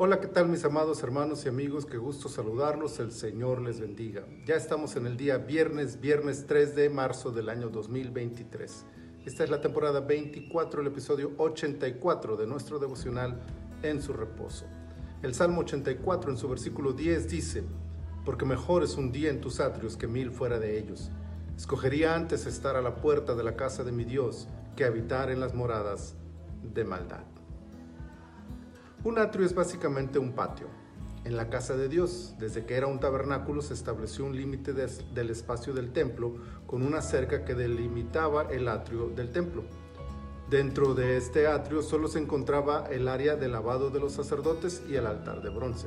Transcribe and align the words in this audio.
Hola, 0.00 0.20
¿qué 0.20 0.28
tal 0.28 0.48
mis 0.48 0.64
amados 0.64 1.02
hermanos 1.02 1.44
y 1.44 1.48
amigos? 1.48 1.84
Qué 1.84 1.96
gusto 1.96 2.28
saludarlos, 2.28 3.00
el 3.00 3.10
Señor 3.10 3.60
les 3.60 3.80
bendiga. 3.80 4.24
Ya 4.46 4.54
estamos 4.54 4.94
en 4.94 5.06
el 5.08 5.16
día 5.16 5.38
viernes, 5.38 6.00
viernes 6.00 6.46
3 6.46 6.76
de 6.76 6.88
marzo 6.88 7.32
del 7.32 7.48
año 7.48 7.68
2023. 7.68 8.84
Esta 9.26 9.42
es 9.42 9.50
la 9.50 9.60
temporada 9.60 9.98
24, 9.98 10.82
el 10.82 10.86
episodio 10.86 11.32
84 11.36 12.36
de 12.36 12.46
nuestro 12.46 12.78
devocional 12.78 13.40
En 13.82 14.00
su 14.00 14.12
reposo. 14.12 14.66
El 15.20 15.34
Salmo 15.34 15.62
84 15.62 16.30
en 16.30 16.36
su 16.36 16.48
versículo 16.48 16.92
10 16.92 17.28
dice, 17.28 17.64
Porque 18.24 18.44
mejor 18.44 18.84
es 18.84 18.94
un 18.94 19.10
día 19.10 19.30
en 19.30 19.40
tus 19.40 19.58
atrios 19.58 19.96
que 19.96 20.06
mil 20.06 20.30
fuera 20.30 20.60
de 20.60 20.78
ellos. 20.78 21.10
Escogería 21.56 22.14
antes 22.14 22.46
estar 22.46 22.76
a 22.76 22.82
la 22.82 22.94
puerta 22.94 23.34
de 23.34 23.42
la 23.42 23.56
casa 23.56 23.82
de 23.82 23.90
mi 23.90 24.04
Dios 24.04 24.46
que 24.76 24.84
habitar 24.84 25.28
en 25.28 25.40
las 25.40 25.54
moradas 25.54 26.14
de 26.62 26.84
maldad. 26.84 27.37
Un 29.04 29.16
atrio 29.18 29.46
es 29.46 29.54
básicamente 29.54 30.18
un 30.18 30.32
patio. 30.32 30.66
En 31.24 31.36
la 31.36 31.48
casa 31.48 31.76
de 31.76 31.88
Dios, 31.88 32.34
desde 32.40 32.66
que 32.66 32.74
era 32.74 32.88
un 32.88 32.98
tabernáculo, 32.98 33.62
se 33.62 33.74
estableció 33.74 34.24
un 34.24 34.34
límite 34.34 34.72
del 34.72 35.30
espacio 35.30 35.72
del 35.72 35.92
templo 35.92 36.34
con 36.66 36.82
una 36.82 37.00
cerca 37.00 37.44
que 37.44 37.54
delimitaba 37.54 38.48
el 38.50 38.66
atrio 38.66 39.08
del 39.10 39.30
templo. 39.30 39.62
Dentro 40.50 40.94
de 40.94 41.16
este 41.16 41.46
atrio 41.46 41.82
solo 41.82 42.08
se 42.08 42.18
encontraba 42.18 42.88
el 42.90 43.06
área 43.06 43.36
de 43.36 43.46
lavado 43.46 43.90
de 43.90 44.00
los 44.00 44.14
sacerdotes 44.14 44.82
y 44.88 44.96
el 44.96 45.06
altar 45.06 45.42
de 45.42 45.50
bronce. 45.50 45.86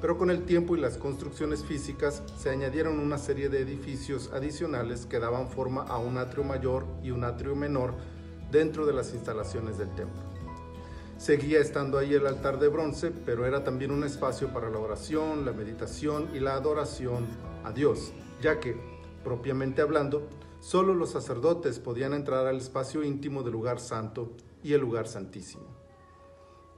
Pero 0.00 0.18
con 0.18 0.28
el 0.28 0.44
tiempo 0.44 0.76
y 0.76 0.80
las 0.80 0.96
construcciones 0.96 1.62
físicas 1.62 2.24
se 2.36 2.50
añadieron 2.50 2.98
una 2.98 3.18
serie 3.18 3.50
de 3.50 3.60
edificios 3.60 4.32
adicionales 4.32 5.06
que 5.06 5.20
daban 5.20 5.48
forma 5.48 5.82
a 5.82 5.98
un 5.98 6.18
atrio 6.18 6.42
mayor 6.42 6.86
y 7.04 7.12
un 7.12 7.22
atrio 7.22 7.54
menor 7.54 7.94
dentro 8.50 8.84
de 8.84 8.94
las 8.94 9.14
instalaciones 9.14 9.78
del 9.78 9.90
templo. 9.90 10.31
Seguía 11.22 11.60
estando 11.60 11.98
ahí 11.98 12.14
el 12.14 12.26
altar 12.26 12.58
de 12.58 12.66
bronce, 12.66 13.12
pero 13.12 13.46
era 13.46 13.62
también 13.62 13.92
un 13.92 14.02
espacio 14.02 14.52
para 14.52 14.68
la 14.70 14.80
oración, 14.80 15.44
la 15.44 15.52
meditación 15.52 16.28
y 16.34 16.40
la 16.40 16.54
adoración 16.54 17.28
a 17.62 17.70
Dios, 17.70 18.12
ya 18.40 18.58
que, 18.58 18.76
propiamente 19.22 19.82
hablando, 19.82 20.28
solo 20.58 20.94
los 20.94 21.12
sacerdotes 21.12 21.78
podían 21.78 22.12
entrar 22.12 22.48
al 22.48 22.56
espacio 22.56 23.04
íntimo 23.04 23.44
del 23.44 23.52
lugar 23.52 23.78
santo 23.78 24.32
y 24.64 24.72
el 24.72 24.80
lugar 24.80 25.06
santísimo. 25.06 25.62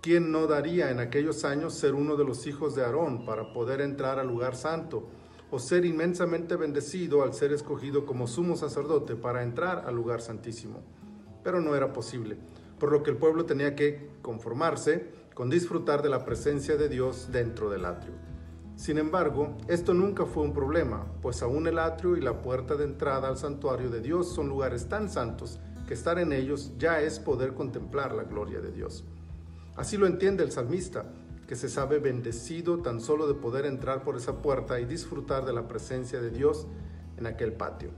¿Quién 0.00 0.32
no 0.32 0.48
daría 0.48 0.90
en 0.90 0.98
aquellos 0.98 1.44
años 1.44 1.74
ser 1.74 1.94
uno 1.94 2.16
de 2.16 2.24
los 2.24 2.44
hijos 2.48 2.74
de 2.74 2.84
Aarón 2.84 3.24
para 3.24 3.52
poder 3.52 3.80
entrar 3.80 4.18
al 4.18 4.26
lugar 4.26 4.56
santo 4.56 5.06
o 5.52 5.60
ser 5.60 5.84
inmensamente 5.84 6.56
bendecido 6.56 7.22
al 7.22 7.32
ser 7.32 7.52
escogido 7.52 8.04
como 8.04 8.26
sumo 8.26 8.56
sacerdote 8.56 9.14
para 9.14 9.44
entrar 9.44 9.84
al 9.86 9.94
lugar 9.94 10.20
santísimo? 10.20 10.82
Pero 11.44 11.60
no 11.60 11.76
era 11.76 11.92
posible 11.92 12.38
por 12.82 12.90
lo 12.90 13.04
que 13.04 13.12
el 13.12 13.16
pueblo 13.16 13.44
tenía 13.44 13.76
que 13.76 14.10
conformarse 14.22 15.06
con 15.34 15.48
disfrutar 15.48 16.02
de 16.02 16.08
la 16.08 16.24
presencia 16.24 16.76
de 16.76 16.88
Dios 16.88 17.28
dentro 17.30 17.70
del 17.70 17.84
atrio. 17.84 18.14
Sin 18.74 18.98
embargo, 18.98 19.56
esto 19.68 19.94
nunca 19.94 20.26
fue 20.26 20.42
un 20.42 20.52
problema, 20.52 21.06
pues 21.22 21.44
aún 21.44 21.68
el 21.68 21.78
atrio 21.78 22.16
y 22.16 22.20
la 22.20 22.42
puerta 22.42 22.74
de 22.74 22.82
entrada 22.82 23.28
al 23.28 23.36
santuario 23.36 23.88
de 23.88 24.00
Dios 24.00 24.34
son 24.34 24.48
lugares 24.48 24.88
tan 24.88 25.08
santos 25.08 25.60
que 25.86 25.94
estar 25.94 26.18
en 26.18 26.32
ellos 26.32 26.72
ya 26.76 27.00
es 27.00 27.20
poder 27.20 27.54
contemplar 27.54 28.14
la 28.14 28.24
gloria 28.24 28.60
de 28.60 28.72
Dios. 28.72 29.04
Así 29.76 29.96
lo 29.96 30.08
entiende 30.08 30.42
el 30.42 30.50
salmista, 30.50 31.04
que 31.46 31.54
se 31.54 31.68
sabe 31.68 32.00
bendecido 32.00 32.78
tan 32.78 33.00
solo 33.00 33.28
de 33.28 33.34
poder 33.34 33.64
entrar 33.64 34.02
por 34.02 34.16
esa 34.16 34.42
puerta 34.42 34.80
y 34.80 34.86
disfrutar 34.86 35.44
de 35.44 35.52
la 35.52 35.68
presencia 35.68 36.20
de 36.20 36.30
Dios 36.30 36.66
en 37.16 37.28
aquel 37.28 37.52
patio. 37.52 37.90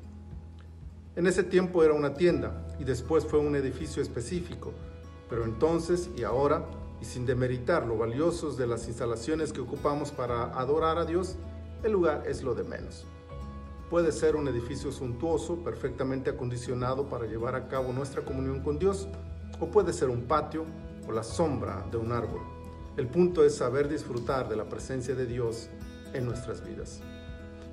En 1.17 1.29
ese 1.29 1.45
tiempo 1.45 1.85
era 1.85 1.95
una 1.95 2.15
tienda 2.15 2.67
y 2.81 2.83
después 2.83 3.25
fue 3.25 3.39
un 3.39 3.55
edificio 3.55 4.03
específico, 4.03 4.73
pero 5.31 5.45
entonces 5.45 6.11
y 6.17 6.25
ahora, 6.25 6.67
y 7.01 7.05
sin 7.05 7.25
demeritar 7.25 7.87
lo 7.87 7.97
valiosos 7.97 8.57
de 8.57 8.67
las 8.67 8.89
instalaciones 8.89 9.53
que 9.53 9.61
ocupamos 9.61 10.11
para 10.11 10.47
adorar 10.59 10.99
a 10.99 11.05
Dios, 11.05 11.37
el 11.85 11.93
lugar 11.93 12.25
es 12.27 12.43
lo 12.43 12.57
de 12.57 12.65
menos. 12.65 13.07
Puede 13.91 14.11
ser 14.11 14.35
un 14.35 14.49
edificio 14.49 14.91
suntuoso, 14.91 15.63
perfectamente 15.63 16.31
acondicionado 16.31 17.09
para 17.09 17.27
llevar 17.27 17.55
a 17.55 17.69
cabo 17.69 17.93
nuestra 17.93 18.25
comunión 18.25 18.61
con 18.61 18.81
Dios, 18.81 19.07
o 19.61 19.71
puede 19.71 19.93
ser 19.93 20.09
un 20.09 20.23
patio 20.23 20.65
o 21.07 21.13
la 21.13 21.23
sombra 21.23 21.87
de 21.93 21.97
un 21.97 22.11
árbol. 22.11 22.41
El 22.97 23.07
punto 23.07 23.45
es 23.45 23.55
saber 23.55 23.89
disfrutar 23.89 24.49
de 24.49 24.57
la 24.57 24.69
presencia 24.69 25.15
de 25.15 25.27
Dios 25.27 25.69
en 26.13 26.25
nuestras 26.25 26.67
vidas. 26.67 27.03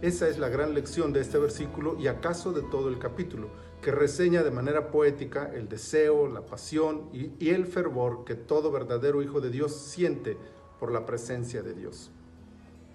Esa 0.01 0.27
es 0.27 0.39
la 0.39 0.49
gran 0.49 0.73
lección 0.73 1.13
de 1.13 1.21
este 1.21 1.37
versículo 1.37 1.95
y 1.99 2.07
acaso 2.07 2.51
de 2.53 2.63
todo 2.63 2.89
el 2.89 2.97
capítulo, 2.97 3.49
que 3.83 3.91
reseña 3.91 4.41
de 4.41 4.49
manera 4.49 4.89
poética 4.89 5.51
el 5.53 5.69
deseo, 5.69 6.27
la 6.27 6.41
pasión 6.41 7.09
y, 7.13 7.49
el 7.49 7.67
fervor 7.67 8.25
que 8.25 8.33
todo 8.33 8.71
verdadero 8.71 9.21
hijo 9.21 9.41
de 9.41 9.51
Dios 9.51 9.75
siente 9.75 10.37
por 10.79 10.91
la 10.91 11.05
presencia 11.05 11.61
de 11.61 11.75
Dios. 11.75 12.09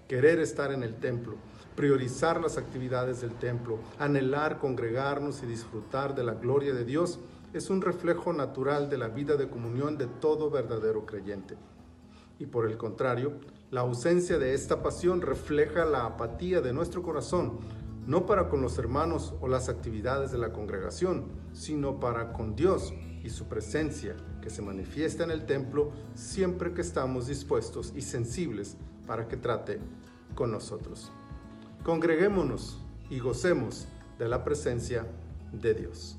Querer 0.08 0.40
estar 0.40 0.72
en 0.72 0.82
el 0.82 0.96
templo, 0.96 1.36
priorizar 1.76 2.40
las 2.40 2.58
actividades 2.58 3.20
del 3.20 3.34
templo, 3.34 3.78
anhelar 4.00 4.58
congregarnos 4.58 5.44
y 5.44 5.46
disfrutar 5.46 6.12
de 6.16 6.24
la 6.24 6.34
gloria 6.34 6.74
de 6.74 6.84
Dios 6.84 7.20
es 7.52 7.70
un 7.70 7.82
reflejo 7.82 8.32
natural 8.32 8.90
de 8.90 8.98
la 8.98 9.06
vida 9.06 9.36
de 9.36 9.48
comunión 9.48 9.96
de 9.96 10.08
todo 10.08 10.50
verdadero 10.50 11.06
creyente. 11.06 11.56
Y 12.38 12.46
por 12.46 12.68
el 12.68 12.76
contrario, 12.76 13.40
la 13.70 13.80
ausencia 13.80 14.38
de 14.38 14.54
esta 14.54 14.82
pasión 14.82 15.20
refleja 15.22 15.84
la 15.84 16.06
apatía 16.06 16.60
de 16.60 16.72
nuestro 16.72 17.02
corazón, 17.02 17.58
no 18.06 18.26
para 18.26 18.48
con 18.48 18.60
los 18.60 18.78
hermanos 18.78 19.34
o 19.40 19.48
las 19.48 19.68
actividades 19.68 20.30
de 20.30 20.38
la 20.38 20.52
congregación, 20.52 21.26
sino 21.52 21.98
para 21.98 22.32
con 22.32 22.54
Dios 22.54 22.94
y 23.24 23.30
su 23.30 23.46
presencia 23.48 24.14
que 24.40 24.50
se 24.50 24.62
manifiesta 24.62 25.24
en 25.24 25.32
el 25.32 25.46
templo 25.46 25.90
siempre 26.14 26.72
que 26.72 26.82
estamos 26.82 27.26
dispuestos 27.26 27.92
y 27.96 28.02
sensibles 28.02 28.76
para 29.06 29.26
que 29.26 29.36
trate 29.36 29.80
con 30.36 30.52
nosotros. 30.52 31.10
Congreguémonos 31.82 32.80
y 33.10 33.18
gocemos 33.18 33.88
de 34.18 34.28
la 34.28 34.44
presencia 34.44 35.06
de 35.52 35.74
Dios. 35.74 36.16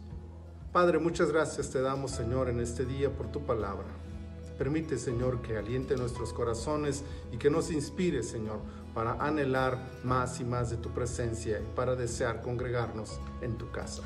Padre, 0.73 0.99
muchas 0.99 1.31
gracias 1.31 1.69
te 1.69 1.81
damos, 1.81 2.11
Señor, 2.11 2.49
en 2.49 2.59
este 2.59 2.85
día 2.85 3.09
por 3.09 3.31
tu 3.31 3.45
palabra. 3.45 3.87
Permite, 4.57 4.97
Señor, 4.97 5.41
que 5.41 5.57
aliente 5.57 5.95
nuestros 5.95 6.33
corazones 6.33 7.03
y 7.31 7.37
que 7.37 7.49
nos 7.49 7.71
inspire, 7.71 8.23
Señor, 8.23 8.59
para 8.93 9.13
anhelar 9.13 9.77
más 10.03 10.39
y 10.39 10.43
más 10.43 10.69
de 10.71 10.77
tu 10.77 10.89
presencia 10.89 11.59
y 11.59 11.75
para 11.75 11.95
desear 11.95 12.41
congregarnos 12.41 13.19
en 13.41 13.57
tu 13.57 13.69
casa. 13.71 14.03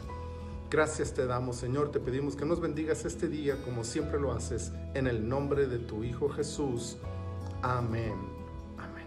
Gracias 0.71 1.13
te 1.13 1.25
damos, 1.25 1.57
Señor. 1.57 1.91
Te 1.91 1.99
pedimos 1.99 2.37
que 2.37 2.45
nos 2.45 2.61
bendigas 2.61 3.03
este 3.03 3.27
día 3.27 3.61
como 3.63 3.83
siempre 3.83 4.19
lo 4.19 4.31
haces, 4.31 4.71
en 4.93 5.07
el 5.07 5.27
nombre 5.27 5.67
de 5.67 5.79
tu 5.79 6.03
Hijo 6.03 6.29
Jesús. 6.29 6.97
Amén. 7.61 8.15
Amén. 8.77 9.05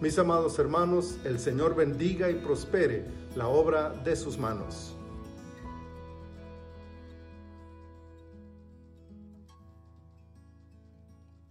Mis 0.00 0.18
amados 0.18 0.58
hermanos, 0.58 1.16
el 1.24 1.38
Señor 1.38 1.76
bendiga 1.76 2.28
y 2.28 2.34
prospere 2.34 3.06
la 3.36 3.46
obra 3.46 3.90
de 3.90 4.16
sus 4.16 4.36
manos. 4.36 4.95